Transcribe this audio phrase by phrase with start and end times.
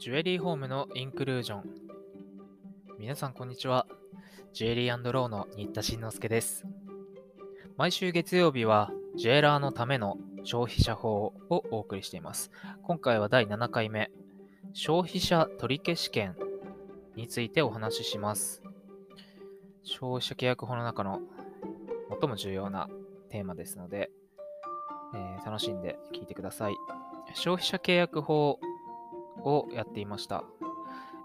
[0.00, 1.64] ジュエリーホームのインクルージョン。
[2.98, 3.86] 皆さん、こんにちは。
[4.54, 6.64] ジュエリーローの新田慎之介です。
[7.76, 12.50] 毎週月曜日は、ジュエラーのための消費者法をお送りしています。
[12.82, 14.10] 今回は第7回目、
[14.72, 16.34] 消費者取消権
[17.14, 18.62] についてお話しします。
[19.82, 21.20] 消費者契約法の中の
[22.18, 22.88] 最も重要な
[23.28, 24.10] テーマですので、
[25.14, 26.74] えー、楽しんで聞いてください。
[27.34, 28.58] 消費者契約法
[29.44, 30.44] をやっていました。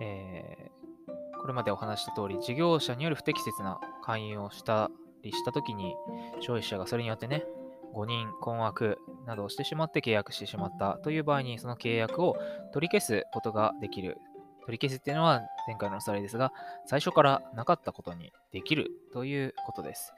[0.00, 4.90] えー、これまでお話した通り、事業者による不適切な勧誘をした
[5.22, 5.94] りしたときに、
[6.40, 7.44] 消費者がそれによってね、
[7.92, 12.36] 誤認、困惑などをしてしまって契約してしまったという場合に、その契約を
[12.72, 14.18] 取り消すことができる。
[14.66, 16.52] 取り消すっていうのは前回のおさらいですが、
[16.86, 20.12] 最初からなかったことにできるということです。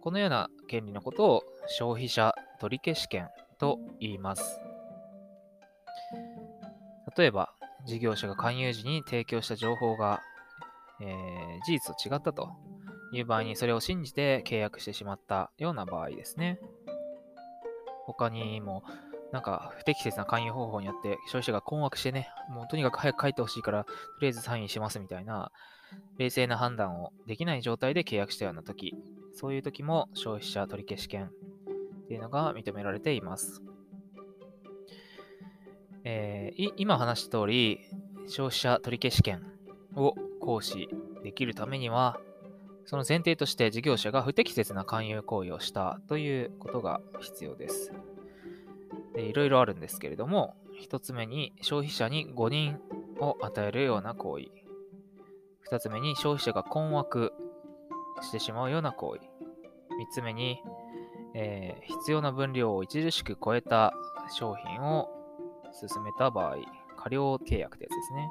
[0.00, 3.28] このような権利のことを消費者取消権
[3.58, 4.63] と言います。
[7.16, 7.54] 例えば、
[7.86, 10.20] 事業者が勧誘時に提供した情報が、
[11.00, 12.50] えー、事実と違ったと
[13.12, 16.58] いう場合にそれを信じて契約してしまったような場合ですね。
[18.06, 18.82] 他にも、
[19.32, 23.90] なんか不適切な勧誘方法によって消費者が困惑してね、もうとにかく早く帰ってほしいから、と
[24.20, 25.50] りあえずサインしますみたいな、
[26.18, 28.94] 冷静な判断をできない状態で契約したような時、
[29.32, 33.62] そういう時も消費者取消権っていうのが認められています。
[36.06, 37.80] えー、今話した通り、
[38.26, 39.42] 消費者取消権
[39.96, 40.88] を行使
[41.22, 42.20] できるためには、
[42.84, 47.92] その前提として事業者が不適切な勧誘行為をしたということが必要です。
[49.14, 52.76] でいろいろあるんですけれども、1つ目に消費者に誤認
[53.20, 54.50] を与えるような行為。
[55.70, 57.32] 2つ目に消費者が困惑
[58.20, 59.20] してしまうような行為。
[59.20, 59.24] 3
[60.12, 60.60] つ目に、
[61.34, 63.94] えー、必要な分量を著しく超えた
[64.28, 65.23] 商品を
[65.74, 66.56] 進めた場合、
[66.96, 68.30] 過料契約ってやつですね。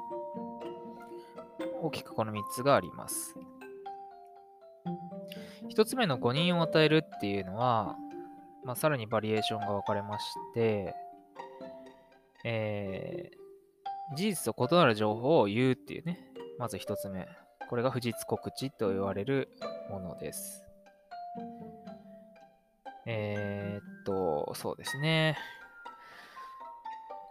[1.82, 3.36] 大きくこの3つがあります。
[5.70, 7.96] 1つ目の誤認を与えるっていうのは、
[8.64, 10.94] まあ、さらにバリエーションが分かれまして、
[12.44, 16.20] えー、事実と異なる情報を言うっていうね、
[16.58, 17.28] まず1つ目。
[17.68, 19.48] これが不実告知と言われる
[19.90, 20.64] ものです。
[23.06, 25.36] えー、っと、そうですね。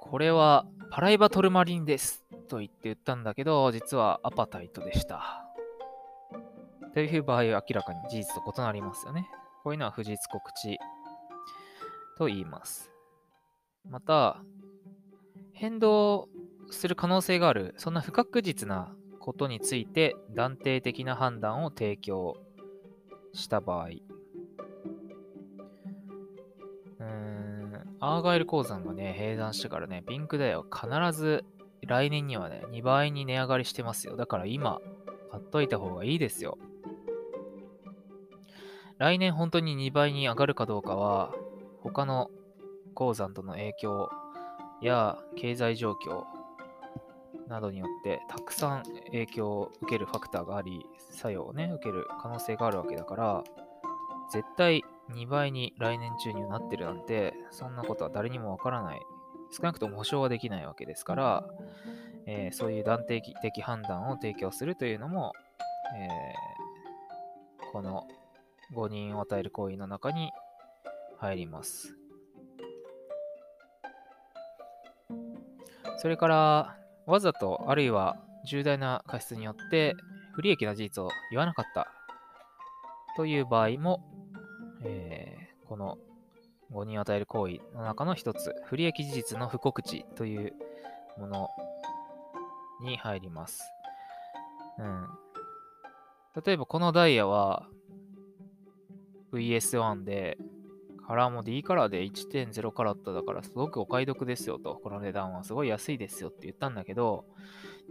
[0.04, 5.46] これはパライバトルマリンですと言って言ったんだけど、実はアパタイトでした。
[6.94, 9.30] という場合は明らかに事実と異なりますよね。
[9.64, 10.78] こういうのは不実告知
[12.18, 12.92] と言います。
[13.90, 14.44] また、
[15.54, 16.28] 変動
[16.70, 22.36] する可能性がある、そんな不確実なことについて断定的な判断を提供
[23.34, 23.88] した場合、
[28.06, 31.46] アーガイル鉱山がね、閉山してからね、ピンクダイヤは必ず
[31.88, 34.18] 来年にはね、2倍に値上がりしてますよ。
[34.18, 34.82] だから今、
[35.32, 36.58] 買っといた方がいいですよ。
[38.98, 41.34] 来年本当に2倍に上がるかどうかは、
[41.80, 42.30] 他の
[42.94, 44.10] 鉱山との影響
[44.82, 46.26] や経済状況
[47.48, 53.44] などによってたくさん影響を受けるファクターがあり、作用をね、受ける可能性があるわけだから、
[54.30, 59.02] 絶対2倍に来年中になってるなんて、そんなことは誰にもわからない。
[59.52, 61.46] 少なくとも保証はできないわけですから、
[62.26, 65.34] えー、そういう断定的判断を提供するというのも、
[65.96, 68.08] えー、この
[68.74, 70.32] 誤認を与える行為の中に
[71.20, 71.96] 入ります。
[75.98, 79.96] それから、わざとあるいは重大な過失によって
[80.34, 81.88] 不利益な事実を言わなかった
[83.16, 84.13] という場合も
[84.84, 85.98] えー、この
[86.72, 90.54] 誤認を与える行為の中の一つ、不利益事実の不告知という
[91.18, 91.50] もの
[92.82, 93.64] に入ります。
[94.80, 95.08] うん。
[96.44, 97.68] 例えばこのダイヤは
[99.32, 100.38] VS1 で、
[101.06, 107.26] カラーも D カラーで1.0カラットだからすごくお買い得ですよと、この値段はすごい安いですよって言ったんだけど、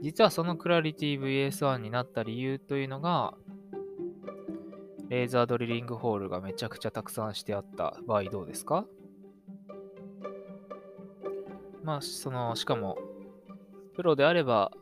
[0.01, 3.35] 実はそのクラリティ VS1 になった理由というのが、
[5.13, 7.99] レーザードリリングホールがめちゃくちゃたくさんしてあった。
[8.07, 8.87] 場合どうですか？
[11.85, 12.97] まあ、その、しかも、
[13.95, 14.73] プロであれば、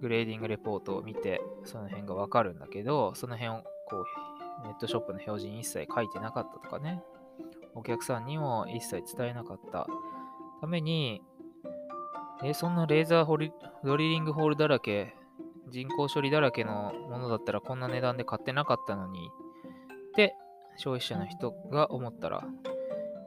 [0.00, 4.04] グレーディングレポートを見て、その辺がわかるんだけど、その辺を、こ
[4.64, 7.00] う、ネットショップの表示に一切書いてなかったとかね、
[7.76, 9.86] お客さんにも一切伝えなかった。
[10.62, 11.22] ために、
[12.42, 13.52] え、そんなレーザーホリ
[13.84, 15.14] ドリリングホールだらけ、
[15.70, 19.30] 人工処理だらけのものだったらこんな値段で買ってなかったのに
[20.14, 20.36] って
[20.76, 22.44] 消費者の人が思ったら、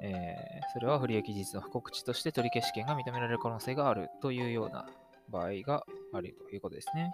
[0.02, 4.86] えー、それは不利益事実の不告知として取り消し権が認められる可能性があるというような
[5.30, 7.12] 場合があるということですね。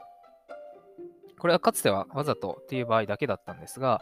[1.40, 4.00] これはかつてはわざとっていう場合だけだったんですが、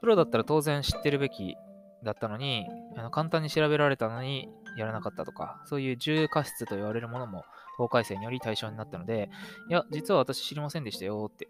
[0.00, 1.56] プロだったら当然知ってるべき
[2.04, 2.66] だったのに、
[2.96, 7.44] あの簡単に調べられたのにやらなかったとか、そういう重過失と言われるものも
[7.76, 9.30] 法改正により対象になったので、
[9.68, 11.48] いや、実は私知りませんでしたよって、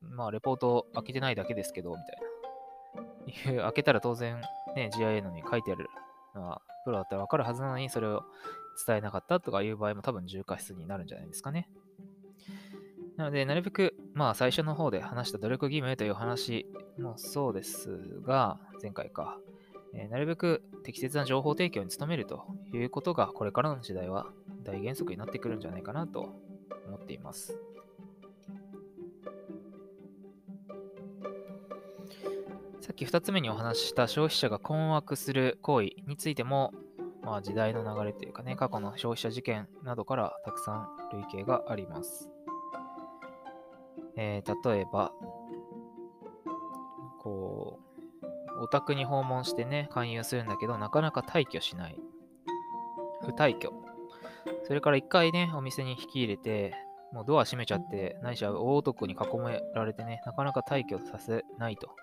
[0.00, 2.27] まあ、レポート開けてないだけですけど、みたいな。
[3.44, 4.40] 開けたら当然、
[4.74, 5.88] ね、GIA のに書いてある
[6.34, 8.24] のは、プロだったらわかるはずなのに、それを
[8.86, 11.68] 伝えなかったとかいう場合も多分重過失になるんじゃないですかね。
[13.16, 16.66] なので、なるべく、まあ、最初の方で話した努力義務という話
[16.98, 19.38] もそうですが、前回か、
[19.92, 24.26] えー、なるべく適切な情報提供に努めるということが、これからの時代は
[24.62, 26.40] 大原則になってくるんじゃないかなと
[26.86, 27.58] 思っています。
[32.88, 36.72] さっき2つ目にお話しした消費者が困惑する行為についても、
[37.22, 42.30] まあ、時代の流れというかね、過去の消費者事件などからたくさん類型があります。
[44.16, 45.12] えー、例えば、
[47.20, 47.78] こ
[48.56, 52.00] う、お宅に訪問してね、勧誘するんだけど、なかなか退去しない。
[53.20, 53.70] 不退去。
[54.66, 56.72] それから一回ね、お店に引き入れて、
[57.12, 61.94] もうドア閉めちゃって、ないしは大男に囲められてね、なかなか退去させないと。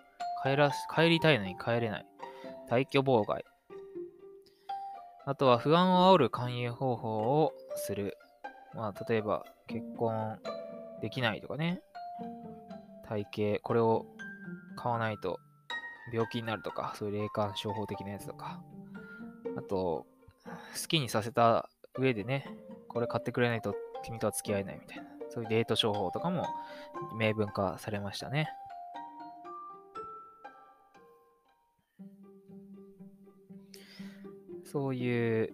[0.45, 2.05] 帰ら帰りたいのに帰れない。
[2.69, 3.43] 退去妨害。
[5.25, 8.15] あとは不安を煽る勧誘方法をする。
[8.75, 10.37] まあ、例えば、結婚
[11.01, 11.81] できないとかね。
[13.07, 14.05] 体型、これを
[14.75, 15.39] 買わないと
[16.13, 18.61] 病気になるとか、そういう霊感商法的なやつとか、
[19.57, 20.05] あと、
[20.79, 22.45] 好きにさせた上でね、
[22.87, 26.45] これ買ってくれないと君とは付き合えないみたいな、そういうデート商法とかも
[27.17, 28.47] 明文化されましたね。
[34.75, 35.53] そういう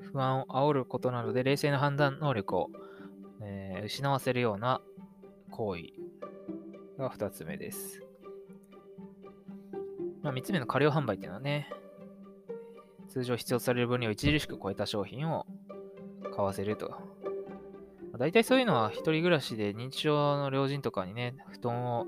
[0.00, 2.70] 不安を煽ることなどで冷静な判断能力を、
[3.42, 4.80] えー、失わせるような
[5.50, 5.82] 行為
[6.96, 8.00] が2つ目です。
[10.22, 11.68] まあ、3つ目の過料販売っていうのはね、
[13.10, 15.44] 通常必要される分量を著しく超えた商品を
[16.34, 16.88] 買わせると。
[16.88, 16.96] ま
[18.14, 22.06] あ、大体そういうのは一人暮らしで認知症の老人とかにね、布団を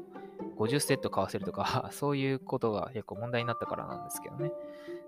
[0.56, 4.50] 50セット買わせるとか、 そういうことが結構問題になったからなんですけどね。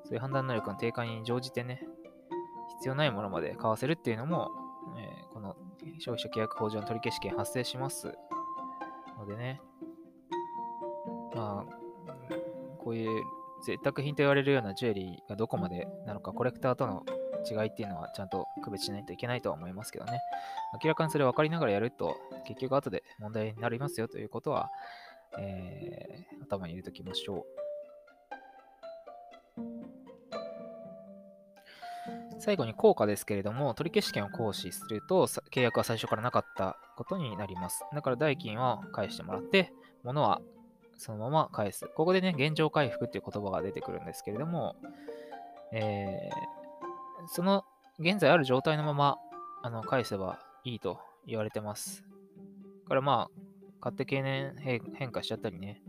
[0.05, 1.83] そういう判断能力の低下に乗じてね、
[2.79, 4.51] 必要ないものまで買わせるっていうのも、
[4.97, 5.57] えー、この
[5.99, 8.15] 消費者契約法上の取り消し権発生します
[9.19, 9.61] のでね、
[11.35, 12.33] まあ、
[12.79, 13.23] こういう
[13.67, 17.05] 贅沢品と言われるようなジュエリーがどこまでなのか、コレクターとの
[17.49, 20.21] 違いっていうのはちゃんと区別しないといけないとは思いますけどね。
[20.83, 22.17] 明らかにそれ分かりながらやると、
[22.47, 24.71] 結局後で問題になりますよということは、
[25.39, 27.68] えー、頭に入れておきましょう。
[32.49, 37.85] 最後に効果ですけれども、取消権を行使すると、契約は最初からなかったことになります。
[37.93, 39.71] だから代金は返してもらって、
[40.03, 40.41] 物は
[40.97, 41.87] そのまま返す。
[41.95, 44.77] ここでね、現状回復っていう言葉が出てくるんですけれども、
[45.75, 47.67] えー、その
[47.99, 49.19] 現在ある状態のまま
[49.63, 52.03] あの返せばいいと言われてます。
[52.85, 54.55] だからまあ、買って経年
[54.95, 55.83] 変化しちゃったりね、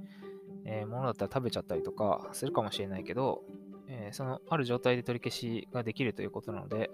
[0.66, 3.44] えー、物だったら食べちゃったりとかするかもしれないけど、
[3.92, 6.92] えー、そのある状態で取り消しができるということなので、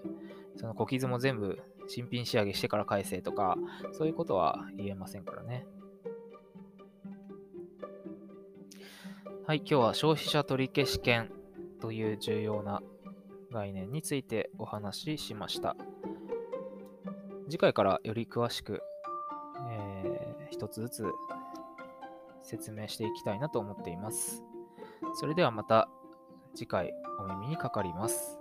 [0.56, 3.58] その小傷も全部新品仕上げしてから返せとか、
[3.92, 5.66] そういうことは言えませんからね。
[9.46, 11.30] はい、今日は消費者取消権
[11.80, 12.82] という重要な
[13.52, 15.76] 概念についてお話ししました。
[17.48, 18.82] 次回からより詳しく、
[19.70, 21.04] えー、一つずつ
[22.42, 24.42] 説明していきたいなと思っています。
[25.14, 25.88] それではまた
[26.56, 28.38] 次回お耳にかかります。